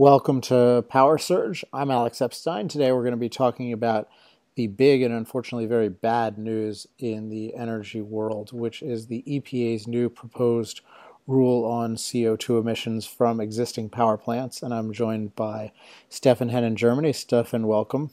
Welcome 0.00 0.40
to 0.42 0.84
Power 0.88 1.18
Surge. 1.18 1.64
I'm 1.72 1.90
Alex 1.90 2.22
Epstein. 2.22 2.68
Today 2.68 2.92
we're 2.92 3.02
going 3.02 3.10
to 3.10 3.16
be 3.16 3.28
talking 3.28 3.72
about 3.72 4.08
the 4.54 4.68
big 4.68 5.02
and 5.02 5.12
unfortunately 5.12 5.66
very 5.66 5.88
bad 5.88 6.38
news 6.38 6.86
in 7.00 7.30
the 7.30 7.52
energy 7.56 8.00
world, 8.00 8.52
which 8.52 8.80
is 8.80 9.08
the 9.08 9.24
EPA's 9.26 9.88
new 9.88 10.08
proposed 10.08 10.82
rule 11.26 11.64
on 11.64 11.96
CO2 11.96 12.60
emissions 12.60 13.06
from 13.06 13.40
existing 13.40 13.90
power 13.90 14.16
plants. 14.16 14.62
And 14.62 14.72
I'm 14.72 14.92
joined 14.92 15.34
by 15.34 15.72
Stefan 16.08 16.50
Henn 16.50 16.62
in 16.62 16.76
Germany. 16.76 17.12
Stefan, 17.12 17.66
welcome. 17.66 18.12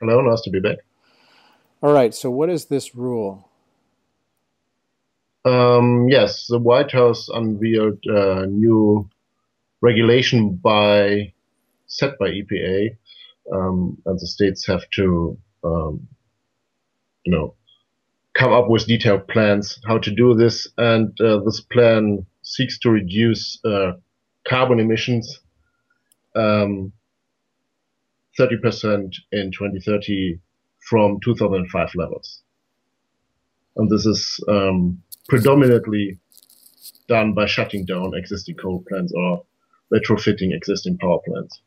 Hello, 0.00 0.20
nice 0.20 0.42
to 0.42 0.50
be 0.50 0.60
back. 0.60 0.80
All 1.82 1.94
right, 1.94 2.14
so 2.14 2.30
what 2.30 2.50
is 2.50 2.66
this 2.66 2.94
rule? 2.94 3.48
Um, 5.46 6.10
yes, 6.10 6.46
the 6.46 6.58
White 6.58 6.92
House 6.92 7.30
unveiled 7.30 8.00
a 8.04 8.44
new 8.46 9.08
regulation 9.80 10.56
by 10.56 11.32
set 11.86 12.18
by 12.18 12.28
EPA, 12.28 12.96
um, 13.52 13.96
and 14.06 14.18
the 14.18 14.26
states 14.26 14.66
have 14.66 14.88
to, 14.90 15.38
um, 15.64 16.06
you 17.24 17.32
know, 17.32 17.54
come 18.34 18.52
up 18.52 18.68
with 18.68 18.86
detailed 18.86 19.26
plans 19.28 19.78
how 19.86 19.98
to 19.98 20.14
do 20.14 20.34
this. 20.34 20.68
And 20.76 21.18
uh, 21.20 21.40
this 21.40 21.60
plan 21.60 22.26
seeks 22.42 22.78
to 22.80 22.90
reduce 22.90 23.58
uh, 23.64 23.92
carbon 24.46 24.78
emissions 24.78 25.40
um, 26.34 26.92
30% 28.38 29.14
in 29.32 29.50
2030 29.50 30.38
from 30.88 31.18
2005 31.24 31.88
levels. 31.94 32.42
And 33.76 33.90
this 33.90 34.06
is 34.06 34.40
um, 34.48 35.02
predominantly 35.28 36.18
done 37.08 37.34
by 37.34 37.46
shutting 37.46 37.84
down 37.84 38.12
existing 38.14 38.56
coal 38.56 38.84
plants 38.88 39.12
or 39.16 39.44
retrofitting 39.92 40.54
existing 40.54 40.98
power 40.98 41.18
plants. 41.26 41.60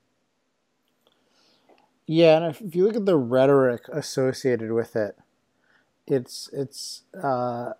Yeah, 2.05 2.37
and 2.37 2.45
if 2.45 2.75
you 2.75 2.85
look 2.85 2.95
at 2.95 3.05
the 3.05 3.17
rhetoric 3.17 3.83
associated 3.91 4.71
with 4.71 4.95
it, 4.95 5.17
it's 6.07 6.49
it's 6.51 7.03
uh, 7.21 7.73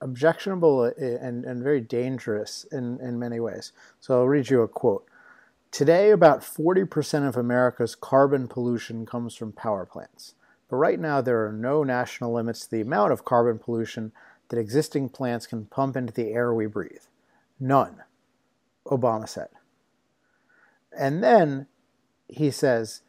objectionable 0.00 0.84
and, 0.84 1.44
and 1.44 1.62
very 1.62 1.80
dangerous 1.80 2.64
in, 2.72 2.98
in 3.00 3.18
many 3.18 3.40
ways. 3.40 3.72
So 4.00 4.14
I'll 4.14 4.28
read 4.28 4.50
you 4.50 4.62
a 4.62 4.68
quote. 4.68 5.06
Today, 5.70 6.10
about 6.10 6.40
40% 6.40 7.28
of 7.28 7.36
America's 7.36 7.94
carbon 7.94 8.48
pollution 8.48 9.06
comes 9.06 9.36
from 9.36 9.52
power 9.52 9.86
plants. 9.86 10.34
But 10.68 10.76
right 10.76 10.98
now, 10.98 11.20
there 11.20 11.46
are 11.46 11.52
no 11.52 11.84
national 11.84 12.32
limits 12.32 12.62
to 12.62 12.70
the 12.70 12.80
amount 12.80 13.12
of 13.12 13.24
carbon 13.24 13.58
pollution 13.58 14.12
that 14.48 14.58
existing 14.58 15.10
plants 15.10 15.46
can 15.46 15.66
pump 15.66 15.96
into 15.96 16.12
the 16.12 16.32
air 16.32 16.52
we 16.52 16.66
breathe. 16.66 17.04
None, 17.58 18.02
Obama 18.86 19.28
said. 19.28 19.48
And 20.96 21.22
then 21.22 21.66
he 22.28 22.50
says, 22.50 23.02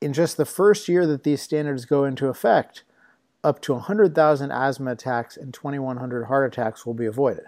in 0.00 0.12
just 0.12 0.36
the 0.36 0.44
first 0.44 0.88
year 0.88 1.06
that 1.06 1.22
these 1.22 1.42
standards 1.42 1.84
go 1.84 2.04
into 2.04 2.28
effect, 2.28 2.84
up 3.44 3.60
to 3.62 3.72
100,000 3.72 4.50
asthma 4.50 4.92
attacks 4.92 5.36
and 5.36 5.52
2,100 5.52 6.24
heart 6.24 6.52
attacks 6.52 6.86
will 6.86 6.94
be 6.94 7.06
avoided. 7.06 7.44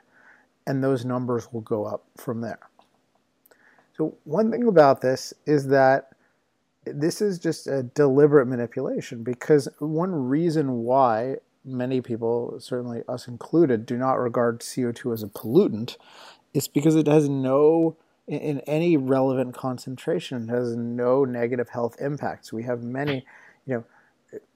And 0.66 0.82
those 0.82 1.05
numbers 1.05 1.52
will 1.52 1.60
go 1.60 1.84
up 1.84 2.05
from 2.16 2.40
there. 2.40 2.70
So, 3.96 4.16
one 4.24 4.50
thing 4.50 4.66
about 4.66 5.02
this 5.02 5.32
is 5.46 5.68
that 5.68 6.10
this 6.84 7.20
is 7.20 7.38
just 7.38 7.66
a 7.66 7.82
deliberate 7.82 8.46
manipulation 8.46 9.22
because 9.22 9.68
one 9.78 10.28
reason 10.28 10.82
why 10.84 11.36
many 11.64 12.00
people, 12.00 12.56
certainly 12.58 13.02
us 13.08 13.28
included, 13.28 13.86
do 13.86 13.96
not 13.96 14.14
regard 14.14 14.60
CO2 14.60 15.12
as 15.12 15.22
a 15.22 15.28
pollutant 15.28 15.96
is 16.52 16.68
because 16.68 16.96
it 16.96 17.06
has 17.06 17.28
no 17.28 17.96
in 18.27 18.61
any 18.61 18.97
relevant 18.97 19.55
concentration 19.55 20.48
has 20.48 20.75
no 20.77 21.25
negative 21.25 21.69
health 21.69 21.97
impacts. 22.00 22.53
We 22.53 22.62
have 22.62 22.83
many, 22.83 23.25
you 23.67 23.75
know, 23.75 23.84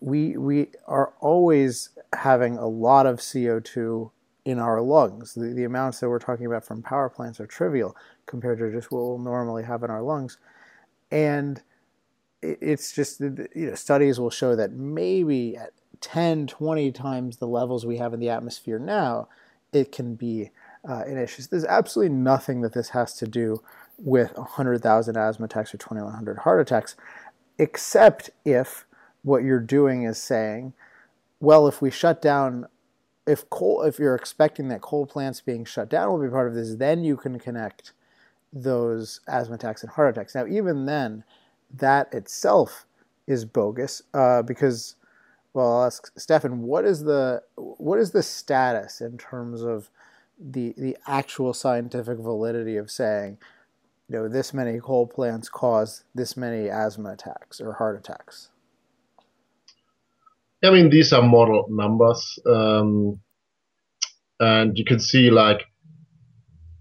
we 0.00 0.36
we 0.36 0.68
are 0.86 1.12
always 1.20 1.90
having 2.14 2.56
a 2.56 2.66
lot 2.66 3.06
of 3.06 3.18
CO2 3.18 4.10
in 4.44 4.58
our 4.58 4.80
lungs. 4.80 5.34
The, 5.34 5.52
the 5.52 5.64
amounts 5.64 6.00
that 6.00 6.08
we're 6.08 6.18
talking 6.18 6.46
about 6.46 6.64
from 6.64 6.82
power 6.82 7.08
plants 7.08 7.38
are 7.38 7.46
trivial 7.46 7.94
compared 8.26 8.58
to 8.58 8.72
just 8.72 8.90
what 8.90 9.02
we'll 9.02 9.18
normally 9.18 9.64
have 9.64 9.82
in 9.82 9.90
our 9.90 10.02
lungs. 10.02 10.38
And 11.10 11.62
it's 12.40 12.92
just, 12.92 13.20
you 13.20 13.48
know, 13.54 13.74
studies 13.74 14.18
will 14.18 14.30
show 14.30 14.56
that 14.56 14.72
maybe 14.72 15.56
at 15.56 15.72
10, 16.00 16.46
20 16.46 16.92
times 16.92 17.36
the 17.38 17.48
levels 17.48 17.84
we 17.84 17.98
have 17.98 18.14
in 18.14 18.20
the 18.20 18.30
atmosphere 18.30 18.78
now, 18.78 19.28
it 19.72 19.92
can 19.92 20.14
be 20.14 20.50
uh, 20.88 21.04
in 21.06 21.18
issues. 21.18 21.48
There's 21.48 21.64
absolutely 21.64 22.14
nothing 22.14 22.62
that 22.62 22.72
this 22.72 22.90
has 22.90 23.14
to 23.14 23.26
do 23.26 23.62
with 23.98 24.36
100,000 24.36 25.16
asthma 25.16 25.44
attacks 25.44 25.74
or 25.74 25.78
2,100 25.78 26.38
heart 26.38 26.60
attacks, 26.60 26.96
except 27.58 28.30
if 28.44 28.86
what 29.22 29.42
you're 29.42 29.60
doing 29.60 30.04
is 30.04 30.18
saying, 30.18 30.72
well, 31.40 31.68
if 31.68 31.82
we 31.82 31.90
shut 31.90 32.22
down, 32.22 32.66
if 33.26 33.48
coal, 33.50 33.82
if 33.82 33.98
you're 33.98 34.14
expecting 34.14 34.68
that 34.68 34.80
coal 34.80 35.06
plants 35.06 35.40
being 35.40 35.64
shut 35.64 35.90
down 35.90 36.10
will 36.10 36.22
be 36.22 36.30
part 36.30 36.48
of 36.48 36.54
this, 36.54 36.76
then 36.76 37.04
you 37.04 37.16
can 37.16 37.38
connect 37.38 37.92
those 38.52 39.20
asthma 39.28 39.56
attacks 39.56 39.82
and 39.82 39.92
heart 39.92 40.16
attacks. 40.16 40.34
Now, 40.34 40.46
even 40.46 40.86
then, 40.86 41.24
that 41.76 42.12
itself 42.14 42.86
is 43.26 43.44
bogus 43.44 44.02
uh, 44.14 44.40
because, 44.42 44.96
well, 45.52 45.76
I'll 45.76 45.84
ask 45.84 46.10
Stefan, 46.18 46.62
what 46.62 46.84
is 46.86 47.04
the 47.04 47.42
what 47.56 47.98
is 47.98 48.12
the 48.12 48.22
status 48.22 49.00
in 49.02 49.18
terms 49.18 49.62
of 49.62 49.90
the 50.38 50.74
the 50.76 50.96
actual 51.06 51.52
scientific 51.52 52.18
validity 52.18 52.76
of 52.76 52.90
saying, 52.90 53.38
you 54.08 54.16
know, 54.16 54.28
this 54.28 54.54
many 54.54 54.78
coal 54.80 55.06
plants 55.06 55.48
cause 55.48 56.04
this 56.14 56.36
many 56.36 56.68
asthma 56.68 57.12
attacks 57.12 57.60
or 57.60 57.74
heart 57.74 57.98
attacks? 57.98 58.50
I 60.62 60.70
mean, 60.70 60.90
these 60.90 61.12
are 61.12 61.22
model 61.22 61.66
numbers, 61.68 62.38
um, 62.46 63.20
and 64.40 64.76
you 64.76 64.84
can 64.84 64.98
see 64.98 65.30
like 65.30 65.62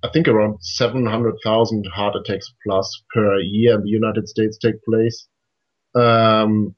I 0.03 0.09
think 0.09 0.28
around 0.28 0.57
700,000 0.62 1.85
heart 1.88 2.16
attacks 2.16 2.53
plus 2.66 3.03
per 3.13 3.39
year 3.39 3.75
in 3.75 3.84
the 3.84 3.89
United 3.89 4.28
States 4.29 4.57
take 4.57 4.84
place. 4.84 5.28
Um, 5.95 6.75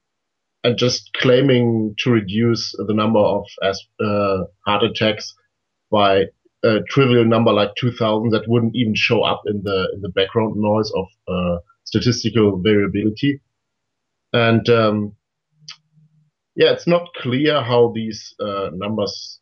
and 0.63 0.77
just 0.77 1.11
claiming 1.13 1.95
to 1.99 2.11
reduce 2.11 2.73
the 2.77 2.93
number 2.93 3.19
of 3.19 3.45
uh, 3.61 4.43
heart 4.65 4.83
attacks 4.83 5.33
by 5.91 6.25
a 6.63 6.79
trivial 6.89 7.25
number 7.25 7.51
like 7.51 7.69
2000 7.77 8.31
that 8.31 8.47
wouldn't 8.47 8.75
even 8.75 8.93
show 8.95 9.23
up 9.23 9.41
in 9.45 9.61
the 9.63 9.89
in 9.93 10.01
the 10.01 10.09
background 10.09 10.55
noise 10.55 10.91
of 10.95 11.05
uh, 11.27 11.57
statistical 11.83 12.61
variability. 12.61 13.41
And 14.33 14.67
um, 14.69 15.15
yeah 16.55 16.71
it's 16.71 16.87
not 16.87 17.13
clear 17.15 17.61
how 17.63 17.91
these 17.95 18.35
uh, 18.39 18.69
numbers 18.73 19.39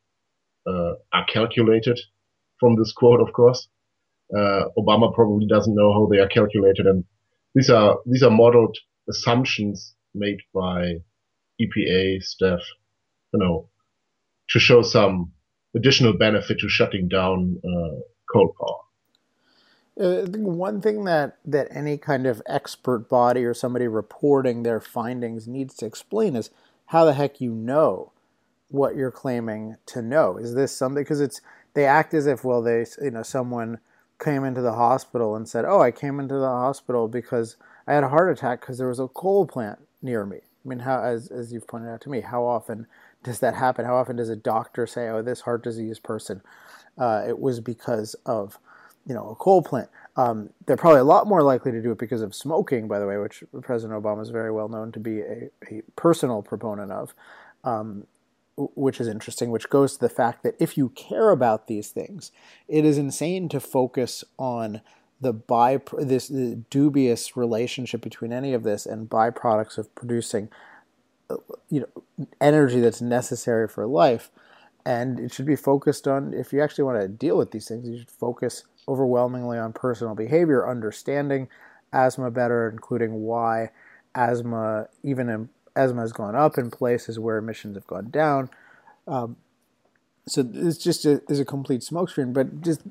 uh, 0.67 0.93
are 1.13 1.25
calculated 1.25 1.99
from 2.59 2.75
this 2.75 2.93
quote 2.93 3.21
of 3.21 3.33
course. 3.33 3.67
Uh, 4.35 4.65
obama 4.77 5.13
probably 5.13 5.47
doesn't 5.47 5.75
know 5.75 5.93
how 5.93 6.05
they 6.05 6.19
are 6.19 6.27
calculated. 6.27 6.85
And 6.85 7.03
these 7.55 7.69
are 7.69 7.97
these 8.05 8.23
are 8.23 8.29
modeled 8.29 8.77
assumptions 9.09 9.95
made 10.13 10.39
by 10.53 10.95
epa 11.61 12.21
staff 12.21 12.59
you 13.33 13.39
know 13.39 13.69
to 14.49 14.59
show 14.59 14.81
some 14.81 15.31
additional 15.77 16.13
benefit 16.13 16.59
to 16.59 16.69
shutting 16.69 17.07
down 17.07 17.59
uh, 17.63 17.99
coal 18.31 18.53
power. 18.59 18.77
Uh, 19.99 20.27
one 20.27 20.79
thing 20.81 21.05
that, 21.05 21.37
that 21.45 21.67
any 21.71 21.97
kind 21.97 22.27
of 22.27 22.41
expert 22.45 23.09
body 23.09 23.43
or 23.43 23.53
somebody 23.53 23.87
reporting 23.87 24.63
their 24.63 24.79
findings 24.79 25.47
needs 25.47 25.73
to 25.75 25.85
explain 25.85 26.35
is 26.35 26.51
how 26.87 27.05
the 27.05 27.13
heck 27.13 27.41
you 27.41 27.51
know 27.51 28.11
what 28.69 28.95
you're 28.95 29.11
claiming 29.11 29.75
to 29.87 30.01
know. 30.01 30.37
Is 30.37 30.53
this 30.53 30.75
something 30.75 31.03
because 31.03 31.21
it's 31.21 31.41
they 31.73 31.85
act 31.85 32.13
as 32.13 32.27
if 32.27 32.43
well 32.43 32.61
they 32.61 32.85
you 33.01 33.11
know 33.11 33.23
someone 33.23 33.79
came 34.19 34.43
into 34.43 34.61
the 34.61 34.73
hospital 34.73 35.35
and 35.35 35.47
said 35.47 35.65
oh 35.65 35.81
I 35.81 35.91
came 35.91 36.19
into 36.19 36.35
the 36.35 36.47
hospital 36.47 37.07
because 37.07 37.55
I 37.87 37.93
had 37.93 38.03
a 38.03 38.09
heart 38.09 38.31
attack 38.31 38.61
because 38.61 38.77
there 38.77 38.87
was 38.87 38.99
a 38.99 39.07
coal 39.07 39.45
plant 39.45 39.79
near 40.01 40.25
me. 40.25 40.37
I 40.37 40.67
mean 40.67 40.79
how 40.79 41.01
as 41.01 41.29
as 41.29 41.53
you've 41.53 41.67
pointed 41.67 41.89
out 41.89 42.01
to 42.01 42.09
me 42.09 42.21
how 42.21 42.43
often 42.43 42.87
does 43.23 43.39
that 43.39 43.55
happen? 43.55 43.85
How 43.85 43.95
often 43.95 44.15
does 44.15 44.29
a 44.29 44.35
doctor 44.35 44.87
say, 44.87 45.09
"Oh, 45.09 45.21
this 45.21 45.41
heart 45.41 45.63
disease 45.63 45.99
person, 45.99 46.41
uh, 46.97 47.23
it 47.27 47.39
was 47.39 47.59
because 47.59 48.15
of, 48.25 48.59
you 49.05 49.13
know, 49.13 49.29
a 49.29 49.35
coal 49.35 49.61
plant"? 49.61 49.89
Um, 50.15 50.51
they're 50.65 50.77
probably 50.77 51.01
a 51.01 51.05
lot 51.05 51.27
more 51.27 51.43
likely 51.43 51.71
to 51.71 51.81
do 51.81 51.91
it 51.91 51.97
because 51.97 52.21
of 52.21 52.33
smoking, 52.33 52.87
by 52.87 52.99
the 52.99 53.07
way, 53.07 53.17
which 53.17 53.43
President 53.61 54.01
Obama 54.01 54.21
is 54.21 54.29
very 54.29 54.51
well 54.51 54.69
known 54.69 54.91
to 54.91 54.99
be 54.99 55.21
a, 55.21 55.49
a 55.69 55.81
personal 55.95 56.41
proponent 56.41 56.91
of, 56.91 57.13
um, 57.63 58.07
which 58.55 58.99
is 58.99 59.07
interesting. 59.07 59.51
Which 59.51 59.69
goes 59.69 59.93
to 59.93 59.99
the 59.99 60.09
fact 60.09 60.43
that 60.43 60.55
if 60.59 60.77
you 60.77 60.89
care 60.89 61.29
about 61.29 61.67
these 61.67 61.89
things, 61.89 62.31
it 62.67 62.85
is 62.85 62.97
insane 62.97 63.49
to 63.49 63.59
focus 63.59 64.23
on 64.39 64.81
the 65.19 65.33
by 65.33 65.81
this 65.97 66.27
the 66.27 66.63
dubious 66.69 67.35
relationship 67.35 68.01
between 68.01 68.31
any 68.31 68.53
of 68.53 68.63
this 68.63 68.85
and 68.85 69.09
byproducts 69.09 69.77
of 69.77 69.93
producing 69.95 70.49
you 71.69 71.81
know 71.81 72.25
energy 72.39 72.79
that's 72.79 73.01
necessary 73.01 73.67
for 73.67 73.85
life 73.85 74.31
and 74.85 75.19
it 75.19 75.33
should 75.33 75.45
be 75.45 75.55
focused 75.55 76.07
on 76.07 76.33
if 76.33 76.53
you 76.53 76.61
actually 76.61 76.83
want 76.83 76.99
to 76.99 77.07
deal 77.07 77.37
with 77.37 77.51
these 77.51 77.67
things 77.67 77.87
you 77.87 77.97
should 77.97 78.09
focus 78.09 78.63
overwhelmingly 78.87 79.57
on 79.57 79.73
personal 79.73 80.15
behavior 80.15 80.67
understanding 80.67 81.47
asthma 81.93 82.31
better, 82.31 82.69
including 82.69 83.23
why 83.23 83.71
asthma, 84.15 84.87
even 85.03 85.29
in, 85.29 85.49
asthma 85.75 86.01
has 86.01 86.11
gone 86.13 86.35
up 86.35 86.57
in 86.57 86.71
places 86.71 87.19
where 87.19 87.37
emissions 87.37 87.75
have 87.75 87.87
gone 87.87 88.09
down. 88.09 88.49
Um, 89.07 89.37
so 90.27 90.47
it's 90.53 90.77
just 90.77 91.05
a, 91.05 91.21
is 91.29 91.39
a 91.39 91.45
complete 91.45 91.81
smokescreen. 91.81 92.33
But 92.33 92.61
just 92.61 92.81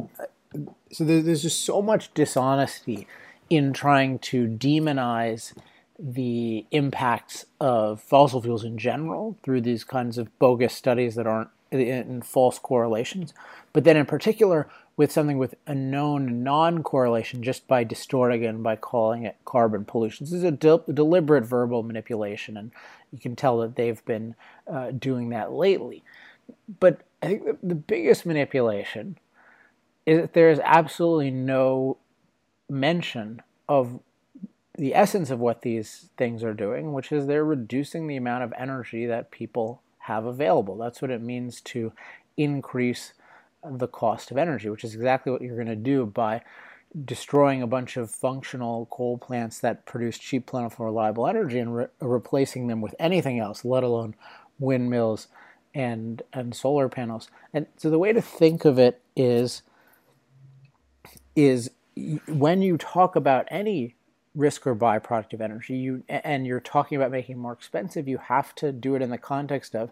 so 0.90 1.04
there's 1.04 1.42
just 1.42 1.64
so 1.64 1.82
much 1.82 2.12
dishonesty 2.14 3.06
in 3.50 3.72
trying 3.72 4.18
to 4.18 4.46
demonize 4.46 5.52
the 5.98 6.66
impacts 6.70 7.46
of 7.60 8.00
fossil 8.00 8.42
fuels 8.42 8.64
in 8.64 8.76
general 8.78 9.36
through 9.42 9.62
these 9.62 9.84
kinds 9.84 10.18
of 10.18 10.38
bogus 10.38 10.74
studies 10.74 11.14
that 11.14 11.26
aren't 11.26 11.50
in 11.70 12.22
false 12.22 12.58
correlations, 12.58 13.34
but 13.72 13.84
then 13.84 13.96
in 13.96 14.06
particular 14.06 14.68
with 14.96 15.12
something 15.12 15.36
with 15.36 15.54
a 15.66 15.74
known 15.74 16.42
non-correlation 16.42 17.42
just 17.42 17.66
by 17.66 17.84
distorting 17.84 18.42
it 18.42 18.46
and 18.46 18.62
by 18.62 18.76
calling 18.76 19.24
it 19.24 19.36
carbon 19.44 19.84
pollution. 19.84 20.24
This 20.24 20.32
is 20.32 20.42
a 20.42 20.50
de- 20.50 20.82
deliberate 20.92 21.44
verbal 21.44 21.82
manipulation, 21.82 22.56
and 22.56 22.70
you 23.12 23.18
can 23.18 23.36
tell 23.36 23.58
that 23.58 23.76
they've 23.76 24.02
been 24.04 24.34
uh, 24.66 24.92
doing 24.92 25.28
that 25.30 25.52
lately. 25.52 26.02
But 26.80 27.02
I 27.22 27.26
think 27.26 27.44
the, 27.44 27.58
the 27.62 27.74
biggest 27.74 28.24
manipulation 28.24 29.18
is 30.06 30.20
that 30.20 30.32
there 30.32 30.50
is 30.50 30.60
absolutely 30.64 31.30
no 31.30 31.98
mention 32.70 33.42
of 33.68 34.00
the 34.76 34.94
essence 34.94 35.30
of 35.30 35.38
what 35.40 35.62
these 35.62 36.10
things 36.16 36.44
are 36.44 36.54
doing, 36.54 36.92
which 36.92 37.12
is 37.12 37.26
they're 37.26 37.44
reducing 37.44 38.06
the 38.06 38.16
amount 38.16 38.44
of 38.44 38.52
energy 38.58 39.06
that 39.06 39.30
people 39.30 39.82
have 40.00 40.24
available. 40.26 40.76
That's 40.76 41.02
what 41.02 41.10
it 41.10 41.22
means 41.22 41.60
to 41.62 41.92
increase 42.36 43.12
the 43.68 43.88
cost 43.88 44.30
of 44.30 44.36
energy, 44.36 44.68
which 44.68 44.84
is 44.84 44.94
exactly 44.94 45.32
what 45.32 45.42
you're 45.42 45.56
going 45.56 45.66
to 45.66 45.76
do 45.76 46.06
by 46.06 46.42
destroying 47.04 47.62
a 47.62 47.66
bunch 47.66 47.96
of 47.96 48.10
functional 48.10 48.86
coal 48.86 49.18
plants 49.18 49.58
that 49.60 49.84
produce 49.86 50.18
cheap, 50.18 50.46
plentiful, 50.46 50.86
reliable 50.86 51.26
energy 51.26 51.58
and 51.58 51.76
re- 51.76 51.86
replacing 52.00 52.68
them 52.68 52.80
with 52.80 52.94
anything 52.98 53.38
else, 53.38 53.64
let 53.64 53.82
alone 53.82 54.14
windmills 54.58 55.28
and 55.74 56.22
and 56.32 56.54
solar 56.54 56.88
panels. 56.88 57.28
And 57.52 57.66
so 57.76 57.90
the 57.90 57.98
way 57.98 58.12
to 58.12 58.22
think 58.22 58.64
of 58.64 58.78
it 58.78 59.02
is 59.14 59.62
is 61.34 61.70
when 62.28 62.62
you 62.62 62.78
talk 62.78 63.16
about 63.16 63.46
any 63.50 63.95
risk 64.36 64.66
or 64.66 64.76
byproduct 64.76 65.32
of 65.32 65.40
energy. 65.40 65.76
You 65.76 66.04
and 66.08 66.46
you're 66.46 66.60
talking 66.60 66.96
about 66.96 67.10
making 67.10 67.38
more 67.38 67.54
expensive. 67.54 68.06
You 68.06 68.18
have 68.18 68.54
to 68.56 68.70
do 68.70 68.94
it 68.94 69.02
in 69.02 69.10
the 69.10 69.18
context 69.18 69.74
of 69.74 69.90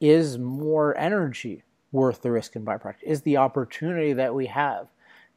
is 0.00 0.38
more 0.38 0.96
energy 0.96 1.64
worth 1.92 2.22
the 2.22 2.30
risk 2.30 2.56
and 2.56 2.64
byproduct? 2.64 3.02
Is 3.02 3.22
the 3.22 3.36
opportunity 3.36 4.12
that 4.12 4.34
we 4.34 4.46
have 4.46 4.88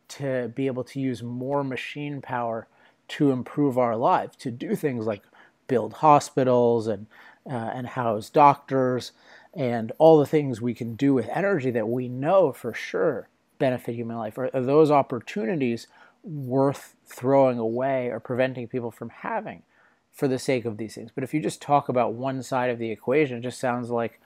to 0.10 0.52
be 0.56 0.68
able 0.68 0.84
to 0.84 1.00
use 1.00 1.24
more 1.24 1.64
machine 1.64 2.22
power 2.22 2.68
to 3.10 3.32
improve 3.32 3.78
our 3.78 3.96
lives 3.96 4.36
to 4.38 4.52
do 4.52 4.76
things 4.76 5.06
like 5.06 5.24
build 5.68 5.94
hospitals 5.94 6.88
and 6.88 7.08
uh, 7.50 7.72
and 7.74 7.88
house 7.88 8.30
doctors 8.30 9.12
and 9.54 9.92
all 9.98 10.18
the 10.18 10.26
things 10.26 10.62
we 10.62 10.74
can 10.74 10.96
do 10.96 11.14
with 11.14 11.28
energy 11.30 11.70
that 11.72 11.90
we 11.90 12.08
know 12.08 12.54
for 12.54 12.74
sure 12.74 13.28
benefit 13.60 13.96
human 13.96 14.18
life? 14.18 14.38
Are, 14.38 14.50
are 14.54 14.62
those 14.62 14.92
opportunities 14.92 15.88
worth 16.24 16.96
throwing 17.06 17.60
away 17.60 18.08
or 18.08 18.20
preventing 18.20 18.68
people 18.68 18.92
from 18.92 19.10
having 19.10 19.64
for 20.12 20.28
the 20.28 20.40
sake 20.40 20.66
of 20.66 20.78
these 20.78 20.96
things. 20.96 21.12
But 21.14 21.24
if 21.24 21.34
you 21.34 21.42
just 21.42 21.62
talk 21.62 21.90
about 21.90 22.14
one 22.14 22.42
side 22.44 22.70
of 22.70 22.80
the 22.80 22.92
equation, 22.92 23.38
it 23.38 23.42
just 23.42 23.60
sounds 23.60 23.90
like, 23.90 24.20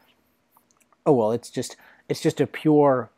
oh 1.05 1.13
well, 1.13 1.31
it's 1.31 1.49
just 1.49 1.75
it's 2.09 2.21
just 2.21 2.41
a 2.41 2.47
pure 2.47 3.09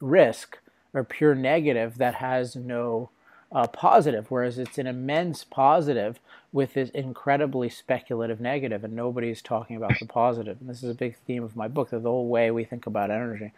risk 0.00 0.58
or 0.92 1.04
pure 1.04 1.34
negative 1.34 1.98
that 1.98 2.16
has 2.16 2.56
no 2.56 3.10
uh, 3.52 3.66
positive, 3.66 4.30
whereas 4.30 4.58
it's 4.58 4.78
an 4.78 4.86
immense 4.86 5.44
positive 5.44 6.18
with 6.52 6.74
this 6.74 6.90
incredibly 6.90 7.68
speculative 7.68 8.40
negative, 8.40 8.82
and 8.82 8.94
nobody's 8.94 9.42
talking 9.42 9.76
about 9.76 9.92
the 10.00 10.06
positive. 10.06 10.56
And 10.60 10.68
this 10.68 10.82
is 10.82 10.90
a 10.90 10.94
big 10.94 11.16
theme 11.26 11.44
of 11.44 11.54
my 11.54 11.68
book 11.68 11.90
that 11.90 12.02
the 12.02 12.10
whole 12.10 12.28
way 12.28 12.50
we 12.50 12.64
think 12.64 12.86
about 12.86 13.10
energy 13.10 13.52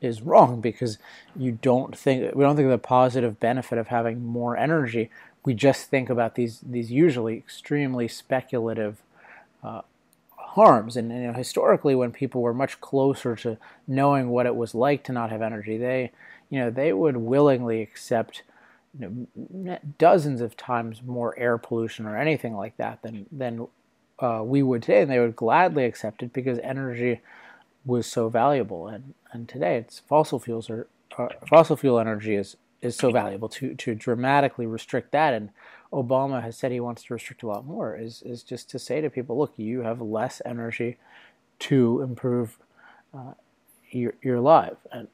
is 0.00 0.22
wrong 0.22 0.60
because 0.60 0.98
you 1.36 1.58
don't 1.60 1.96
think 1.96 2.34
we 2.34 2.44
don't 2.44 2.56
think 2.56 2.66
of 2.66 2.72
the 2.72 2.78
positive 2.78 3.40
benefit 3.40 3.78
of 3.78 3.88
having 3.88 4.24
more 4.24 4.56
energy. 4.56 5.10
We 5.44 5.54
just 5.54 5.90
think 5.90 6.08
about 6.08 6.36
these 6.36 6.60
these 6.60 6.90
usually 6.90 7.36
extremely 7.36 8.08
speculative 8.08 9.02
uh, 9.62 9.82
harms. 10.36 10.96
And 10.96 11.10
you 11.10 11.26
know, 11.26 11.32
historically, 11.32 11.94
when 11.94 12.12
people 12.12 12.40
were 12.40 12.54
much 12.54 12.80
closer 12.80 13.36
to 13.36 13.58
knowing 13.86 14.30
what 14.30 14.46
it 14.46 14.56
was 14.56 14.74
like 14.74 15.02
to 15.04 15.12
not 15.12 15.30
have 15.30 15.42
energy, 15.42 15.76
they 15.76 16.12
you 16.48 16.60
know 16.60 16.70
they 16.70 16.92
would 16.92 17.16
willingly 17.16 17.82
accept 17.82 18.42
you 18.98 19.28
know, 19.38 19.78
dozens 19.98 20.40
of 20.40 20.56
times 20.56 21.02
more 21.02 21.38
air 21.38 21.58
pollution 21.58 22.06
or 22.06 22.16
anything 22.16 22.54
like 22.54 22.76
that 22.76 23.02
than 23.02 23.26
than 23.32 23.66
uh, 24.18 24.42
we 24.44 24.62
would 24.62 24.82
today, 24.82 25.02
and 25.02 25.10
they 25.10 25.18
would 25.18 25.36
gladly 25.36 25.84
accept 25.84 26.22
it 26.22 26.32
because 26.32 26.58
energy 26.60 27.20
was 27.84 28.06
so 28.06 28.28
valuable. 28.28 28.86
And 28.86 29.14
and 29.32 29.48
today, 29.48 29.76
it's 29.76 29.98
fossil 30.00 30.38
fuels 30.38 30.70
are 30.70 30.86
uh, 31.18 31.28
fossil 31.48 31.76
fuel 31.76 31.98
energy 31.98 32.34
is 32.34 32.56
is 32.80 32.96
so 32.96 33.10
valuable 33.10 33.48
to 33.50 33.74
to 33.74 33.94
dramatically 33.94 34.66
restrict 34.66 35.12
that. 35.12 35.34
And 35.34 35.50
Obama 35.92 36.42
has 36.42 36.56
said 36.56 36.72
he 36.72 36.80
wants 36.80 37.02
to 37.04 37.14
restrict 37.14 37.42
a 37.42 37.46
lot 37.48 37.66
more. 37.66 37.96
Is 37.96 38.22
is 38.22 38.42
just 38.42 38.70
to 38.70 38.78
say 38.78 39.00
to 39.00 39.10
people, 39.10 39.38
look, 39.38 39.54
you 39.56 39.80
have 39.80 40.00
less 40.00 40.40
energy 40.44 40.98
to 41.60 42.00
improve. 42.02 42.58
Uh, 43.12 43.34
your, 43.90 44.14
your 44.22 44.40
life 44.40 44.76
and 44.92 45.08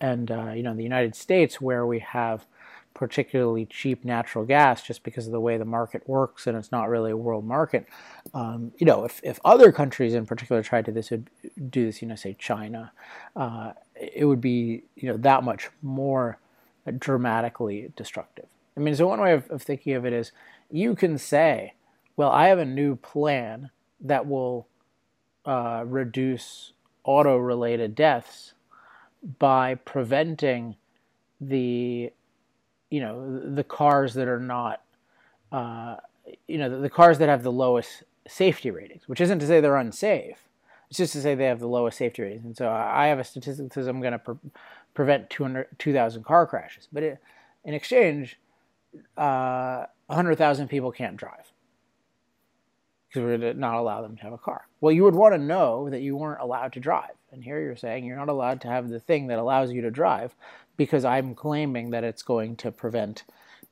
and 0.00 0.30
uh, 0.30 0.52
you 0.52 0.62
know 0.62 0.74
the 0.74 0.82
United 0.82 1.14
States 1.16 1.60
where 1.60 1.84
we 1.86 1.98
have 1.98 2.46
particularly 2.94 3.66
cheap 3.66 4.04
natural 4.04 4.44
gas 4.44 4.82
just 4.82 5.02
because 5.02 5.26
of 5.26 5.32
the 5.32 5.40
way 5.40 5.56
the 5.56 5.64
market 5.64 6.08
works 6.08 6.46
and 6.46 6.56
it's 6.56 6.72
not 6.72 6.88
really 6.88 7.10
a 7.10 7.16
world 7.16 7.44
market. 7.44 7.86
Um, 8.34 8.72
you 8.76 8.86
know, 8.86 9.04
if, 9.04 9.20
if 9.22 9.40
other 9.44 9.72
countries 9.72 10.14
in 10.14 10.26
particular 10.26 10.62
tried 10.62 10.84
to 10.86 10.92
this 10.92 11.10
would 11.10 11.30
do 11.70 11.86
this, 11.86 12.02
you 12.02 12.08
know, 12.08 12.14
say 12.14 12.36
China, 12.38 12.92
uh, 13.36 13.72
it 13.94 14.24
would 14.24 14.40
be 14.40 14.82
you 14.96 15.08
know 15.08 15.16
that 15.18 15.44
much 15.44 15.70
more 15.82 16.38
dramatically 16.98 17.92
destructive. 17.96 18.46
I 18.76 18.80
mean, 18.80 18.96
so 18.96 19.06
one 19.06 19.20
way 19.20 19.32
of, 19.34 19.50
of 19.50 19.62
thinking 19.62 19.94
of 19.94 20.04
it 20.06 20.12
is 20.12 20.32
you 20.70 20.94
can 20.94 21.18
say, 21.18 21.74
well, 22.16 22.30
I 22.30 22.48
have 22.48 22.58
a 22.58 22.64
new 22.64 22.96
plan 22.96 23.70
that 24.00 24.26
will 24.26 24.66
uh, 25.44 25.84
reduce 25.86 26.72
auto-related 27.04 27.94
deaths 27.94 28.54
by 29.38 29.74
preventing 29.74 30.76
the 31.40 32.12
you 32.92 33.00
know 33.00 33.40
the 33.54 33.64
cars 33.64 34.12
that 34.14 34.28
are 34.28 34.38
not 34.38 34.82
uh, 35.50 35.96
you 36.46 36.58
know 36.58 36.68
the, 36.68 36.76
the, 36.76 36.90
cars 36.90 37.18
that 37.18 37.28
have 37.28 37.42
the 37.42 37.50
lowest 37.50 38.04
safety 38.28 38.70
ratings 38.70 39.08
which 39.08 39.20
isn't 39.20 39.38
to 39.38 39.46
say 39.46 39.60
they're 39.60 39.76
unsafe. 39.76 40.36
It's 40.90 40.98
just 40.98 41.14
to 41.14 41.22
say 41.22 41.34
they 41.34 41.46
have 41.46 41.58
the 41.58 41.66
lowest 41.66 41.96
safety 41.96 42.20
ratings. 42.20 42.44
And 42.44 42.56
so 42.56 42.68
i 42.68 43.06
have 43.06 43.18
a 43.18 43.24
statistic 43.24 43.66
that 43.66 43.72
says 43.72 43.86
i'm 43.86 44.00
going 44.00 44.12
to 44.12 44.18
pre- 44.18 44.50
prevent 44.92 45.30
200 45.30 45.68
2000 45.78 46.22
car 46.22 46.46
crashes. 46.46 46.86
But 46.92 47.02
it, 47.02 47.18
in 47.64 47.72
exchange 47.72 48.38
uh, 49.16 49.86
100000 50.08 50.68
people 50.68 50.92
can't 50.92 51.16
drive 51.16 51.51
because 53.12 53.24
we're 53.24 53.36
going 53.36 53.54
to 53.54 53.60
not 53.60 53.74
allow 53.74 54.00
them 54.00 54.16
to 54.16 54.22
have 54.22 54.32
a 54.32 54.38
car. 54.38 54.66
Well 54.80 54.92
you 54.92 55.04
would 55.04 55.14
want 55.14 55.34
to 55.34 55.38
know 55.38 55.90
that 55.90 56.00
you 56.00 56.16
weren't 56.16 56.40
allowed 56.40 56.72
to 56.74 56.80
drive. 56.80 57.12
And 57.30 57.44
here 57.44 57.60
you're 57.60 57.76
saying 57.76 58.04
you're 58.04 58.16
not 58.16 58.28
allowed 58.28 58.60
to 58.62 58.68
have 58.68 58.88
the 58.88 59.00
thing 59.00 59.26
that 59.28 59.38
allows 59.38 59.70
you 59.72 59.82
to 59.82 59.90
drive 59.90 60.34
because 60.76 61.04
I'm 61.04 61.34
claiming 61.34 61.90
that 61.90 62.04
it's 62.04 62.22
going 62.22 62.56
to 62.56 62.72
prevent 62.72 63.24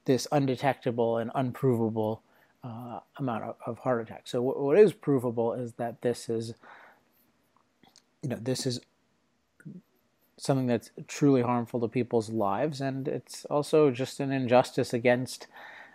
this 0.04 0.26
undetectable 0.32 1.18
and 1.18 1.30
unprovable 1.34 2.22
uh, 2.62 3.00
amount 3.16 3.44
of, 3.44 3.56
of, 3.66 3.78
heart 3.78 4.02
attacks. 4.02 4.30
So 4.30 4.42
what, 4.42 4.60
what 4.60 4.78
is 4.78 4.92
provable 4.92 5.54
is 5.54 5.74
that 5.74 6.02
this 6.02 6.28
is, 6.28 6.54
you 8.22 8.28
know, 8.28 8.38
this 8.40 8.66
is 8.66 8.80
something 10.36 10.66
that's 10.66 10.90
truly 11.06 11.42
harmful 11.42 11.80
to 11.80 11.88
people's 11.88 12.30
lives, 12.30 12.80
and 12.80 13.08
it's 13.08 13.44
also 13.46 13.90
just 13.90 14.20
an 14.20 14.32
injustice 14.32 14.92
against 14.92 15.46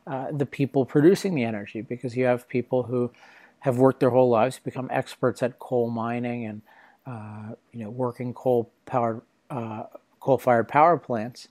uh, 0.08 0.32
the 0.32 0.46
people 0.46 0.86
producing 0.86 1.36
the 1.36 1.44
energy 1.44 1.82
because 1.82 2.16
you 2.16 2.26
have 2.26 2.48
people 2.48 2.84
who 2.84 3.12
have 3.60 3.78
worked 3.78 4.00
their 4.00 4.12
whole 4.12 4.30
lives 4.30 4.60
become 4.60 4.88
experts 4.92 5.42
at 5.42 5.58
coal 5.60 5.90
mining 5.90 6.46
and 6.46 6.62
uh, 7.08 7.56
you 7.72 7.84
know 7.84 7.90
working 7.90 8.34
coal 8.34 8.70
powered 8.86 9.22
uh, 9.50 9.84
coal-fired 10.20 10.68
power 10.68 10.98
plants, 10.98 11.50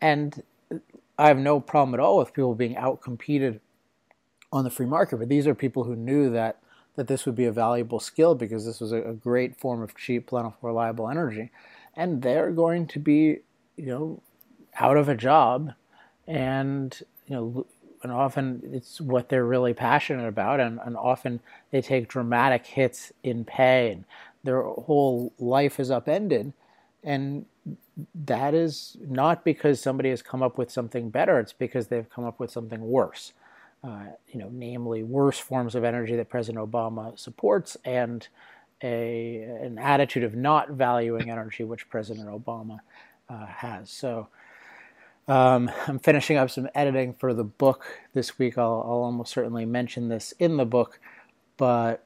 and 0.00 0.42
I 1.16 1.28
have 1.28 1.38
no 1.38 1.60
problem 1.60 1.94
at 1.94 2.00
all 2.00 2.18
with 2.18 2.32
people 2.34 2.56
being 2.56 2.74
outcompeted 2.74 3.60
on 4.52 4.64
the 4.64 4.70
free 4.70 4.86
market. 4.86 5.18
But 5.18 5.28
these 5.28 5.46
are 5.46 5.54
people 5.54 5.84
who 5.84 5.94
knew 5.94 6.30
that 6.30 6.58
that 6.96 7.06
this 7.06 7.26
would 7.26 7.36
be 7.36 7.44
a 7.44 7.52
valuable 7.52 8.00
skill 8.00 8.34
because 8.34 8.64
this 8.64 8.80
was 8.80 8.90
a, 8.90 9.02
a 9.02 9.12
great 9.12 9.54
form 9.54 9.82
of 9.82 9.94
cheap, 9.96 10.26
plentiful, 10.26 10.58
reliable 10.62 11.08
energy, 11.08 11.50
and 11.94 12.22
they're 12.22 12.50
going 12.50 12.86
to 12.88 12.98
be, 12.98 13.38
you 13.76 13.86
know, 13.86 14.22
out 14.80 14.96
of 14.96 15.08
a 15.08 15.14
job, 15.14 15.72
and 16.26 17.02
you 17.26 17.36
know, 17.36 17.66
and 18.06 18.14
often 18.24 18.62
it's 18.72 19.00
what 19.00 19.28
they're 19.28 19.50
really 19.54 19.74
passionate 19.74 20.28
about, 20.28 20.60
and, 20.60 20.78
and 20.86 20.96
often 20.96 21.40
they 21.72 21.82
take 21.82 22.06
dramatic 22.06 22.64
hits 22.64 23.12
in 23.22 23.44
pay, 23.44 23.98
their 24.44 24.62
whole 24.62 25.32
life 25.38 25.80
is 25.80 25.90
upended, 25.90 26.52
and 27.02 27.46
that 28.14 28.54
is 28.54 28.96
not 29.00 29.44
because 29.44 29.80
somebody 29.80 30.10
has 30.10 30.22
come 30.22 30.42
up 30.46 30.56
with 30.56 30.70
something 30.70 31.10
better, 31.10 31.40
it's 31.40 31.52
because 31.52 31.88
they've 31.88 32.14
come 32.14 32.24
up 32.30 32.38
with 32.38 32.50
something 32.50 32.82
worse. 32.98 33.32
uh, 33.86 34.06
you 34.32 34.40
know, 34.40 34.48
namely 34.52 35.02
worse 35.02 35.38
forms 35.38 35.74
of 35.74 35.84
energy 35.84 36.16
that 36.16 36.28
President 36.28 36.64
Obama 36.70 37.18
supports 37.18 37.76
and 37.84 38.28
a 38.82 39.42
an 39.62 39.78
attitude 39.78 40.24
of 40.24 40.34
not 40.34 40.70
valuing 40.70 41.30
energy, 41.30 41.64
which 41.64 41.88
President 41.88 42.28
Obama 42.28 42.78
uh, 43.28 43.46
has. 43.46 43.90
So. 43.90 44.28
Um, 45.28 45.70
I'm 45.86 45.98
finishing 45.98 46.36
up 46.36 46.50
some 46.50 46.68
editing 46.74 47.14
for 47.14 47.34
the 47.34 47.44
book 47.44 47.84
this 48.14 48.38
week. 48.38 48.58
I'll, 48.58 48.82
I'll 48.86 49.02
almost 49.02 49.32
certainly 49.32 49.64
mention 49.64 50.08
this 50.08 50.32
in 50.38 50.56
the 50.56 50.64
book, 50.66 51.00
but 51.56 52.04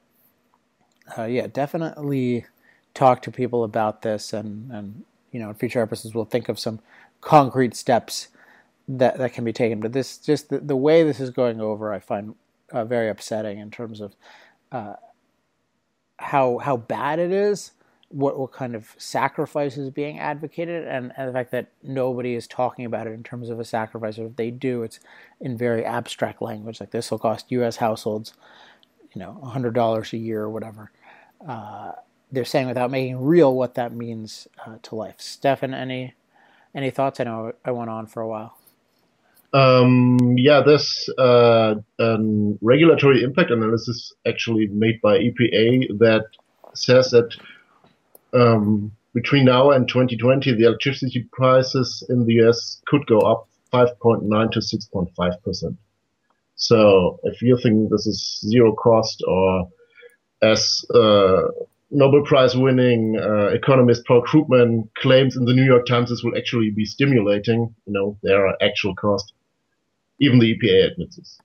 uh, 1.19 1.25
yeah, 1.25 1.47
definitely 1.47 2.47
talk 2.95 3.23
to 3.23 3.31
people 3.31 3.65
about 3.65 4.03
this, 4.03 4.33
and 4.33 4.71
and 4.71 5.05
you 5.33 5.41
know, 5.41 5.51
in 5.51 5.55
future 5.55 5.83
episodes 5.83 6.15
we'll 6.15 6.25
think 6.25 6.49
of 6.49 6.59
some 6.59 6.81
concrete 7.21 7.75
steps 7.77 8.29
that 8.89 9.19
that 9.19 9.33
can 9.33 9.45
be 9.45 9.53
taken. 9.53 9.81
But 9.81 9.93
this 9.93 10.19
just 10.19 10.49
the, 10.49 10.59
the 10.59 10.77
way 10.77 11.03
this 11.03 11.21
is 11.21 11.31
going 11.31 11.61
over, 11.61 11.93
I 11.93 11.99
find 11.99 12.35
uh, 12.73 12.85
very 12.85 13.09
upsetting 13.09 13.59
in 13.59 13.71
terms 13.71 14.01
of 14.01 14.15
uh, 14.73 14.95
how 16.19 16.59
how 16.59 16.77
bad 16.79 17.19
it 17.19 17.33
is, 17.33 17.73
what 18.11 18.39
what 18.39 18.53
kind 18.53 18.75
of 18.77 18.95
sacrifice 18.99 19.77
is 19.77 19.91
being 19.91 20.19
advocated, 20.19 20.87
and, 20.89 21.13
and 21.17 21.29
the 21.29 21.33
fact 21.33 21.53
that 21.53 21.69
nobody 21.83 22.35
is 22.35 22.47
talking 22.47 22.85
about 22.85 23.07
it 23.07 23.13
in 23.13 23.23
terms 23.23 23.51
of 23.51 23.61
a 23.61 23.65
sacrifice, 23.65 24.19
or 24.19 24.27
if 24.27 24.37
they 24.37 24.51
do, 24.51 24.83
it's 24.83 25.01
in 25.41 25.57
very 25.57 25.85
abstract 25.85 26.43
language, 26.43 26.81
like 26.81 26.91
this 26.91 27.11
will 27.11 27.19
cost 27.19 27.53
U.S. 27.53 27.77
households, 27.77 28.35
you 29.15 29.21
know, 29.21 29.41
hundred 29.45 29.75
dollars 29.75 30.13
a 30.13 30.19
year 30.19 30.43
or 30.43 30.51
whatever. 30.51 30.91
Uh, 31.47 31.93
they're 32.33 32.45
saying 32.45 32.69
without 32.69 32.91
making 32.91 33.21
real 33.21 33.55
what 33.55 33.75
that 33.75 33.93
means 33.93 34.49
uh, 34.67 34.77
to 34.83 34.95
life. 34.95 35.17
Stefan, 35.19 35.75
any 35.75 36.15
any 36.75 36.91
thoughts? 36.91 37.21
I 37.21 37.25
know 37.25 37.53
I 37.65 37.71
went 37.73 37.91
on 37.91 38.07
for 38.07 38.21
a 38.23 38.29
while. 38.29 38.57
Um, 39.53 40.19
yeah, 40.37 40.63
this 40.65 41.09
uh, 41.19 41.75
um, 41.99 42.59
regulatory 42.63 43.23
impact 43.25 43.51
analysis 43.51 44.13
actually 44.27 44.69
made 44.69 45.01
by 45.01 45.19
EPA 45.19 45.99
that 45.99 46.25
says 46.75 47.11
that 47.11 47.35
um, 48.33 48.93
between 49.15 49.45
now 49.45 49.71
and 49.71 49.89
2020, 49.89 50.55
the 50.55 50.65
electricity 50.65 51.29
prices 51.33 52.05
in 52.09 52.27
the 52.27 52.35
US 52.45 52.81
could 52.87 53.07
go 53.07 53.21
up 53.21 53.49
5.9 53.73 54.53
to 54.53 54.59
6.5 54.59 55.43
percent. 55.43 55.77
So 56.57 57.21
if 57.25 57.41
you 57.41 57.59
think 57.63 57.91
this 57.91 58.07
is 58.07 58.41
zero 58.47 58.75
cost 58.75 59.23
or 59.27 59.69
as 60.43 60.85
uh, 60.95 61.43
Nobel 61.91 62.23
Prize 62.25 62.57
winning 62.57 63.19
uh, 63.19 63.47
economist 63.49 64.07
Paul 64.07 64.23
Krugman 64.23 64.89
claims 64.97 65.37
in 65.37 65.45
the 65.45 65.55
New 65.55 65.65
York 65.65 65.87
Times 65.87 66.11
this 66.11 66.23
will 66.23 66.37
actually 66.37 66.71
be 66.71 66.85
stimulating. 66.85 67.75
You 67.87 67.93
know, 67.93 68.19
there 68.23 68.47
are 68.47 68.57
actual 68.61 68.95
costs. 68.95 69.33
Even 70.21 70.39
the 70.39 70.55
EPA 70.55 70.93
admits 70.93 71.17
this. 71.17 71.39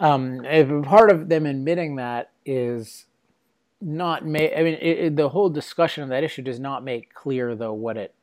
Um, 0.00 0.44
part 0.84 1.10
of 1.10 1.28
them 1.28 1.44
admitting 1.44 1.96
that 1.96 2.30
is 2.46 3.06
not 3.80 4.26
make. 4.26 4.52
I 4.56 4.62
mean, 4.62 4.74
it, 4.74 4.98
it, 4.98 5.16
the 5.16 5.28
whole 5.28 5.50
discussion 5.50 6.02
of 6.02 6.08
that 6.10 6.24
issue 6.24 6.42
does 6.42 6.58
not 6.58 6.84
make 6.84 7.14
clear 7.14 7.54
though 7.54 7.72
what 7.72 7.96
it 7.96 8.14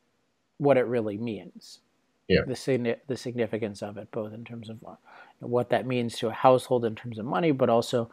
what 0.58 0.76
it 0.76 0.86
really 0.86 1.18
means. 1.18 1.80
Yeah. 2.28 2.40
The 2.46 2.98
the 3.06 3.16
significance 3.16 3.82
of 3.82 3.96
it, 3.98 4.10
both 4.10 4.32
in 4.32 4.44
terms 4.44 4.68
of 4.68 4.78
uh, 4.84 4.96
what 5.40 5.70
that 5.70 5.86
means 5.86 6.18
to 6.18 6.28
a 6.28 6.32
household 6.32 6.84
in 6.84 6.94
terms 6.94 7.18
of 7.18 7.24
money, 7.24 7.52
but 7.52 7.68
also 7.68 8.10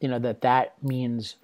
you 0.00 0.08
know 0.08 0.18
that 0.18 0.42
that 0.42 0.74
means 0.82 1.36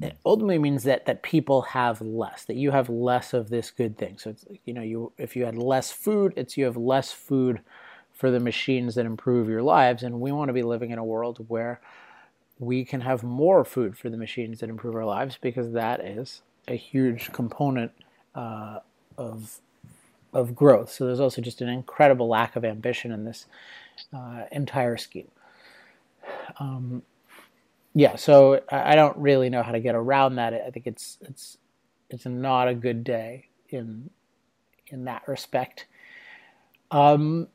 it 0.00 0.16
ultimately 0.24 0.58
means 0.58 0.84
that 0.84 1.06
that 1.06 1.22
people 1.22 1.62
have 1.62 2.00
less 2.00 2.44
that 2.44 2.56
you 2.56 2.70
have 2.70 2.88
less 2.88 3.34
of 3.34 3.50
this 3.50 3.70
good 3.70 3.98
thing 3.98 4.16
so 4.16 4.30
it's 4.30 4.44
you 4.64 4.72
know 4.72 4.82
you 4.82 5.12
if 5.18 5.34
you 5.34 5.44
had 5.44 5.56
less 5.56 5.90
food 5.90 6.32
it's 6.36 6.56
you 6.56 6.64
have 6.64 6.76
less 6.76 7.10
food 7.10 7.60
for 8.12 8.30
the 8.30 8.40
machines 8.40 8.94
that 8.94 9.06
improve 9.06 9.48
your 9.48 9.62
lives 9.62 10.02
and 10.02 10.20
we 10.20 10.32
want 10.32 10.48
to 10.48 10.52
be 10.52 10.62
living 10.62 10.90
in 10.90 10.98
a 10.98 11.04
world 11.04 11.44
where 11.48 11.80
we 12.58 12.84
can 12.84 13.00
have 13.02 13.22
more 13.22 13.64
food 13.64 13.96
for 13.96 14.10
the 14.10 14.16
machines 14.16 14.60
that 14.60 14.70
improve 14.70 14.94
our 14.94 15.04
lives 15.04 15.38
because 15.40 15.72
that 15.72 16.00
is 16.00 16.42
a 16.66 16.74
huge 16.74 17.32
component 17.32 17.92
uh, 18.34 18.80
of 19.16 19.60
of 20.34 20.54
growth 20.54 20.90
so 20.92 21.06
there's 21.06 21.20
also 21.20 21.40
just 21.40 21.62
an 21.62 21.68
incredible 21.68 22.28
lack 22.28 22.54
of 22.56 22.64
ambition 22.64 23.10
in 23.10 23.24
this 23.24 23.46
uh, 24.12 24.42
entire 24.52 24.96
scheme 24.96 25.28
um, 26.58 27.02
yeah, 27.94 28.16
so 28.16 28.60
I 28.70 28.94
don't 28.94 29.16
really 29.16 29.50
know 29.50 29.62
how 29.62 29.72
to 29.72 29.80
get 29.80 29.94
around 29.94 30.36
that. 30.36 30.54
I 30.54 30.70
think 30.70 30.86
it's 30.86 31.18
it's 31.22 31.58
it's 32.10 32.26
not 32.26 32.68
a 32.68 32.74
good 32.74 33.02
day 33.04 33.46
in 33.70 34.10
in 34.88 35.04
that 35.04 35.26
respect. 35.26 35.86
Um, 36.90 37.48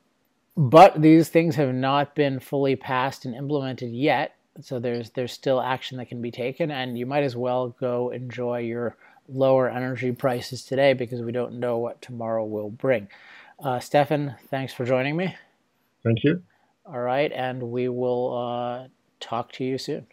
but 0.56 1.00
these 1.00 1.28
things 1.28 1.56
have 1.56 1.74
not 1.74 2.14
been 2.14 2.38
fully 2.40 2.76
passed 2.76 3.24
and 3.24 3.34
implemented 3.34 3.90
yet, 3.90 4.36
so 4.60 4.78
there's 4.78 5.10
there's 5.10 5.32
still 5.32 5.60
action 5.60 5.98
that 5.98 6.08
can 6.08 6.22
be 6.22 6.30
taken, 6.30 6.70
and 6.70 6.98
you 6.98 7.06
might 7.06 7.24
as 7.24 7.36
well 7.36 7.68
go 7.68 8.10
enjoy 8.10 8.60
your 8.60 8.96
lower 9.28 9.68
energy 9.68 10.12
prices 10.12 10.64
today 10.64 10.92
because 10.92 11.22
we 11.22 11.32
don't 11.32 11.54
know 11.54 11.78
what 11.78 12.00
tomorrow 12.02 12.44
will 12.44 12.70
bring. 12.70 13.08
Uh, 13.62 13.80
Stefan, 13.80 14.34
thanks 14.48 14.72
for 14.72 14.84
joining 14.84 15.16
me. 15.16 15.34
Thank 16.02 16.24
you. 16.24 16.42
All 16.86 17.00
right, 17.00 17.32
and 17.32 17.62
we 17.62 17.88
will 17.88 18.36
uh, 18.36 18.88
talk 19.20 19.52
to 19.52 19.64
you 19.64 19.78
soon. 19.78 20.06